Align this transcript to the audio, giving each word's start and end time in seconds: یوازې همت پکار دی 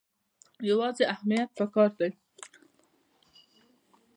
یوازې 0.69 1.03
همت 1.17 1.49
پکار 1.57 1.89
دی 1.99 2.09